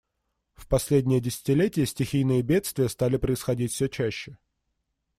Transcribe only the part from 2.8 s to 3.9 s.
стали происходить все